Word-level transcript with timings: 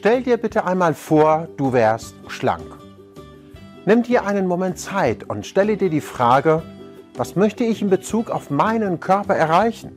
Stell 0.00 0.22
dir 0.22 0.38
bitte 0.38 0.64
einmal 0.64 0.94
vor, 0.94 1.46
du 1.58 1.74
wärst 1.74 2.14
schlank. 2.28 2.64
Nimm 3.84 4.02
dir 4.02 4.24
einen 4.24 4.46
Moment 4.46 4.78
Zeit 4.78 5.28
und 5.28 5.44
stelle 5.44 5.76
dir 5.76 5.90
die 5.90 6.00
Frage, 6.00 6.62
was 7.18 7.36
möchte 7.36 7.64
ich 7.64 7.82
in 7.82 7.90
Bezug 7.90 8.30
auf 8.30 8.48
meinen 8.48 9.00
Körper 9.00 9.36
erreichen? 9.36 9.92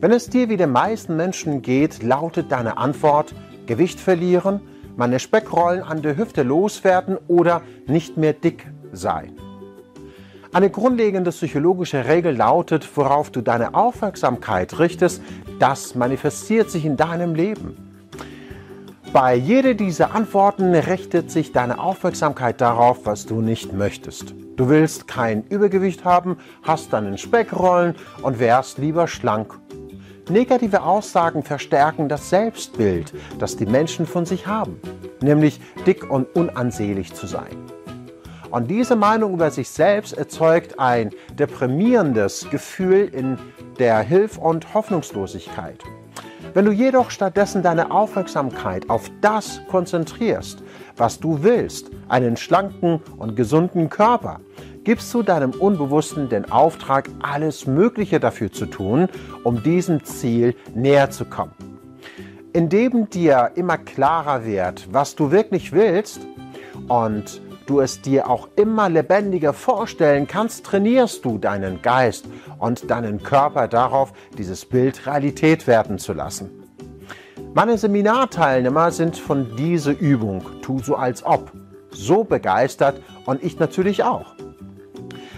Wenn 0.00 0.10
es 0.10 0.30
dir 0.30 0.48
wie 0.48 0.56
den 0.56 0.72
meisten 0.72 1.14
Menschen 1.14 1.62
geht, 1.62 2.02
lautet 2.02 2.50
deine 2.50 2.76
Antwort 2.76 3.36
Gewicht 3.66 4.00
verlieren, 4.00 4.60
meine 4.96 5.20
Speckrollen 5.20 5.84
an 5.84 6.02
der 6.02 6.16
Hüfte 6.16 6.42
loswerden 6.42 7.16
oder 7.28 7.62
nicht 7.86 8.16
mehr 8.16 8.32
dick 8.32 8.66
sein. 8.90 9.36
Eine 10.52 10.70
grundlegende 10.70 11.30
psychologische 11.30 12.06
Regel 12.06 12.34
lautet, 12.36 12.84
worauf 12.96 13.30
du 13.30 13.42
deine 13.42 13.74
Aufmerksamkeit 13.74 14.80
richtest, 14.80 15.22
das 15.60 15.94
manifestiert 15.94 16.68
sich 16.68 16.84
in 16.84 16.96
deinem 16.96 17.36
Leben. 17.36 17.83
Bei 19.14 19.36
jeder 19.36 19.74
dieser 19.74 20.12
Antworten 20.12 20.74
richtet 20.74 21.30
sich 21.30 21.52
deine 21.52 21.78
Aufmerksamkeit 21.78 22.60
darauf, 22.60 23.06
was 23.06 23.26
du 23.26 23.42
nicht 23.42 23.72
möchtest. 23.72 24.34
Du 24.56 24.68
willst 24.68 25.06
kein 25.06 25.44
Übergewicht 25.44 26.04
haben, 26.04 26.36
hast 26.64 26.92
deinen 26.92 27.16
Speckrollen 27.16 27.94
und 28.22 28.40
wärst 28.40 28.78
lieber 28.78 29.06
schlank. 29.06 29.56
Negative 30.28 30.82
Aussagen 30.82 31.44
verstärken 31.44 32.08
das 32.08 32.28
Selbstbild, 32.28 33.14
das 33.38 33.56
die 33.56 33.66
Menschen 33.66 34.04
von 34.04 34.26
sich 34.26 34.48
haben, 34.48 34.80
nämlich 35.20 35.60
dick 35.86 36.10
und 36.10 36.26
unansehlich 36.34 37.14
zu 37.14 37.28
sein. 37.28 37.56
Und 38.50 38.68
diese 38.68 38.96
Meinung 38.96 39.34
über 39.34 39.52
sich 39.52 39.68
selbst 39.68 40.18
erzeugt 40.18 40.80
ein 40.80 41.10
deprimierendes 41.38 42.50
Gefühl 42.50 43.08
in 43.14 43.38
der 43.78 44.00
Hilf- 44.00 44.38
und 44.38 44.74
Hoffnungslosigkeit. 44.74 45.78
Wenn 46.54 46.66
du 46.66 46.70
jedoch 46.70 47.10
stattdessen 47.10 47.64
deine 47.64 47.90
Aufmerksamkeit 47.90 48.88
auf 48.88 49.10
das 49.20 49.60
konzentrierst, 49.68 50.62
was 50.96 51.18
du 51.18 51.42
willst, 51.42 51.90
einen 52.08 52.36
schlanken 52.36 53.00
und 53.18 53.34
gesunden 53.34 53.90
Körper, 53.90 54.38
gibst 54.84 55.12
du 55.12 55.24
deinem 55.24 55.50
Unbewussten 55.50 56.28
den 56.28 56.52
Auftrag, 56.52 57.10
alles 57.20 57.66
Mögliche 57.66 58.20
dafür 58.20 58.52
zu 58.52 58.66
tun, 58.66 59.08
um 59.42 59.64
diesem 59.64 60.04
Ziel 60.04 60.54
näher 60.76 61.10
zu 61.10 61.24
kommen. 61.24 61.54
Indem 62.52 63.10
dir 63.10 63.50
immer 63.56 63.76
klarer 63.76 64.44
wird, 64.44 64.86
was 64.92 65.16
du 65.16 65.32
wirklich 65.32 65.72
willst 65.72 66.20
und 66.86 67.42
du 67.66 67.80
es 67.80 68.00
dir 68.00 68.28
auch 68.28 68.48
immer 68.56 68.88
lebendiger 68.88 69.52
vorstellen 69.52 70.26
kannst, 70.26 70.64
trainierst 70.66 71.24
du 71.24 71.38
deinen 71.38 71.82
Geist 71.82 72.26
und 72.58 72.90
deinen 72.90 73.22
Körper 73.22 73.68
darauf, 73.68 74.12
dieses 74.36 74.64
Bild 74.64 75.06
Realität 75.06 75.66
werden 75.66 75.98
zu 75.98 76.12
lassen. 76.12 76.50
Meine 77.54 77.78
Seminarteilnehmer 77.78 78.90
sind 78.90 79.16
von 79.16 79.56
dieser 79.56 79.98
Übung, 79.98 80.42
tu 80.60 80.80
so 80.80 80.96
als 80.96 81.24
ob, 81.24 81.52
so 81.90 82.24
begeistert 82.24 83.00
und 83.26 83.44
ich 83.44 83.58
natürlich 83.58 84.02
auch. 84.02 84.34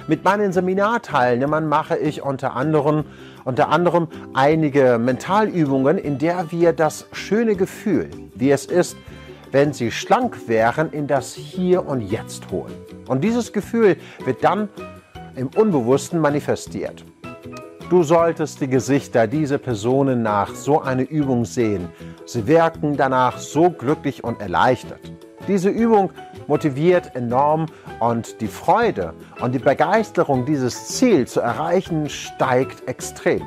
Mit 0.09 0.25
meinen 0.25 0.53
Seminarteilnehmern 0.53 1.69
mache 1.69 1.97
ich 1.97 2.23
unter 2.23 2.55
anderem, 2.55 3.05
unter 3.45 3.71
anderem 3.71 4.09
einige 4.35 4.99
Mentalübungen, 4.99 5.99
in 5.99 6.19
der 6.19 6.53
wir 6.53 6.73
das 6.73 7.07
schöne 7.13 7.57
Gefühl, 7.57 8.09
wie 8.35 8.51
es 8.51 8.67
ist, 8.67 8.97
wenn 9.57 9.73
sie 9.73 9.91
schlank 9.91 10.49
wären, 10.49 10.91
in 10.91 11.07
das 11.07 11.33
Hier 11.33 11.87
und 11.87 12.03
Jetzt 12.03 12.51
holen. 12.51 12.75
Und 13.09 13.25
dieses 13.25 13.55
Gefühl 13.55 13.97
wird 14.27 14.45
dann 14.45 14.69
im 15.35 15.49
Unbewussten 15.57 16.21
manifestiert. 16.21 17.03
Du 17.89 18.03
solltest 18.03 18.61
die 18.61 18.69
Gesichter 18.69 19.27
dieser 19.27 19.57
Personen 19.57 20.21
nach 20.21 20.55
so 20.55 20.83
einer 20.83 21.09
Übung 21.09 21.47
sehen. 21.47 21.89
Sie 22.27 22.47
wirken 22.47 22.99
danach 22.99 23.39
so 23.39 23.71
glücklich 23.71 24.23
und 24.23 24.43
erleichtert. 24.43 25.01
Diese 25.49 25.71
Übung 25.71 26.11
motiviert 26.49 27.17
enorm 27.17 27.65
und 27.99 28.43
die 28.43 28.49
Freude 28.49 29.15
und 29.41 29.55
die 29.55 29.59
Begeisterung, 29.59 30.45
dieses 30.45 30.89
Ziel 30.89 31.27
zu 31.27 31.41
erreichen, 31.41 32.11
steigt 32.11 32.87
extrem. 32.87 33.41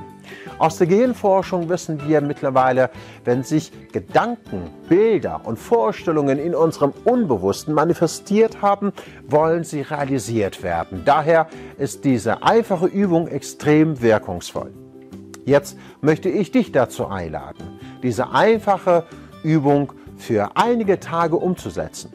Aus 0.58 0.78
der 0.78 0.88
Gehirnforschung 0.88 1.70
wissen 1.70 2.02
wir 2.08 2.22
mittlerweile, 2.22 2.90
wenn 3.24 3.44
sich 3.44 3.72
Gedanken, 3.92 4.70
Bilder 4.88 5.42
und 5.44 5.58
Vorstellungen 5.58 6.40
in 6.40 6.54
unserem 6.54 6.94
Unbewussten 7.06 7.74
manifestiert 7.74 8.62
haben, 8.62 8.92
wollen 9.28 9.64
sie 9.64 9.82
realisiert 9.82 10.64
werden. 10.64 11.04
Daher 11.06 11.48
ist 11.78 12.04
diese 12.06 12.44
einfache 12.44 12.88
Übung 12.88 13.28
extrem 13.28 14.02
wirkungsvoll. 14.02 14.72
Jetzt 15.46 15.78
möchte 16.02 16.30
ich 16.30 16.52
dich 16.52 16.72
dazu 16.72 17.08
einladen, 17.08 17.80
diese 18.04 18.32
einfache 18.32 19.06
Übung 19.44 19.94
für 20.18 20.52
einige 20.56 21.00
Tage 21.00 21.38
umzusetzen. 21.38 22.12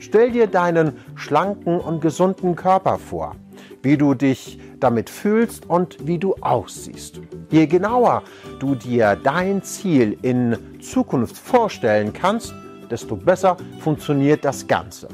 Stell 0.00 0.32
dir 0.32 0.46
deinen 0.46 0.98
schlanken 1.16 1.80
und 1.80 2.00
gesunden 2.00 2.56
Körper 2.56 2.98
vor, 2.98 3.36
wie 3.82 3.96
du 3.96 4.14
dich 4.14 4.58
damit 4.80 5.10
fühlst 5.10 5.68
und 5.68 6.06
wie 6.06 6.18
du 6.18 6.34
aussiehst. 6.40 7.20
Je 7.50 7.66
genauer 7.66 8.22
du 8.58 8.74
dir 8.74 9.16
dein 9.22 9.62
Ziel 9.62 10.18
in 10.22 10.56
Zukunft 10.80 11.36
vorstellen 11.36 12.12
kannst, 12.12 12.54
desto 12.90 13.16
besser 13.16 13.56
funktioniert 13.80 14.44
das 14.44 14.66
Ganze. 14.66 15.08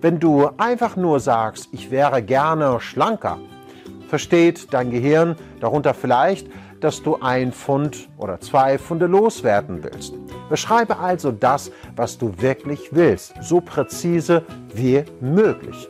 Wenn 0.00 0.20
du 0.20 0.48
einfach 0.58 0.96
nur 0.96 1.20
sagst, 1.20 1.68
ich 1.72 1.90
wäre 1.90 2.22
gerne 2.22 2.80
schlanker, 2.80 3.38
versteht 4.08 4.72
dein 4.72 4.90
Gehirn 4.90 5.36
darunter 5.60 5.94
vielleicht, 5.94 6.48
dass 6.80 7.02
du 7.02 7.18
ein 7.20 7.52
Pfund 7.52 8.08
oder 8.16 8.40
zwei 8.40 8.78
Pfunde 8.78 9.06
loswerden 9.06 9.82
willst. 9.82 10.14
Beschreibe 10.48 10.98
also 10.98 11.32
das, 11.32 11.70
was 11.96 12.18
du 12.18 12.32
wirklich 12.38 12.90
willst, 12.92 13.34
so 13.42 13.60
präzise 13.60 14.44
wie 14.72 15.04
möglich. 15.20 15.88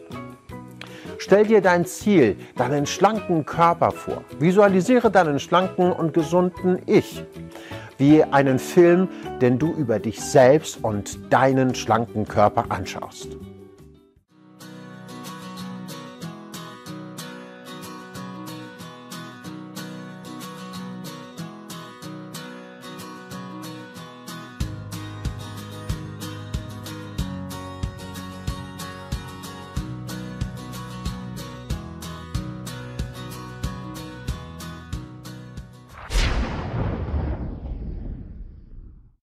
Stell 1.18 1.46
dir 1.46 1.60
dein 1.60 1.84
Ziel, 1.84 2.36
deinen 2.56 2.86
schlanken 2.86 3.44
Körper 3.44 3.90
vor. 3.90 4.22
Visualisiere 4.38 5.10
deinen 5.10 5.40
schlanken 5.40 5.92
und 5.92 6.14
gesunden 6.14 6.80
Ich 6.86 7.24
wie 7.98 8.22
einen 8.22 8.60
Film, 8.60 9.08
den 9.40 9.58
du 9.58 9.72
über 9.72 9.98
dich 9.98 10.20
selbst 10.20 10.82
und 10.82 11.32
deinen 11.32 11.74
schlanken 11.74 12.26
Körper 12.26 12.66
anschaust. 12.68 13.36